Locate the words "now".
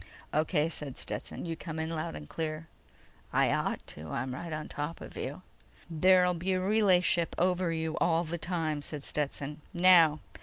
9.75-10.19